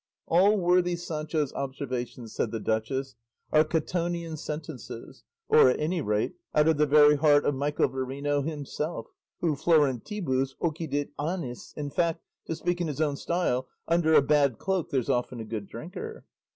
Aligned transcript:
"All 0.25 0.57
worthy 0.57 0.95
Sancho's 0.95 1.53
observations," 1.53 2.33
said 2.33 2.49
the 2.49 2.59
duchess, 2.59 3.13
"are 3.51 3.63
Catonian 3.63 4.35
sentences, 4.35 5.23
or 5.47 5.69
at 5.69 5.79
any 5.79 6.01
rate 6.01 6.33
out 6.55 6.67
of 6.67 6.77
the 6.77 6.87
very 6.87 7.17
heart 7.17 7.45
of 7.45 7.53
Michael 7.53 7.87
Verino 7.87 8.41
himself, 8.43 9.05
who 9.41 9.55
florentibus 9.55 10.55
occidit 10.59 11.11
annis. 11.19 11.71
In 11.77 11.91
fact, 11.91 12.23
to 12.47 12.55
speak 12.55 12.81
in 12.81 12.87
his 12.87 12.99
own 12.99 13.15
style, 13.15 13.67
'under 13.87 14.15
a 14.15 14.23
bad 14.23 14.57
cloak 14.57 14.89
there's 14.89 15.07
often 15.07 15.39
a 15.39 15.45
good 15.45 15.67
drinker. 15.67 16.25